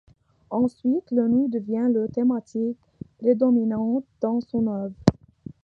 [0.49, 2.75] Ensuite, le nu devient la thématique
[3.19, 4.95] prédominante dans son œuvre.